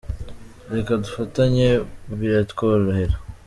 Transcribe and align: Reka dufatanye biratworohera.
Reka 0.75 0.91
dufatanye 1.03 1.67
biratworohera. 2.19 3.15